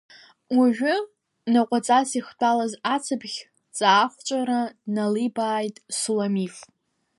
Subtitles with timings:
[0.57, 0.95] Уажәы,
[1.51, 3.39] наҟәаҵас ихтәалаз ацԥхь
[3.77, 6.55] ҵаахәҵәара дналибааитСуламиф…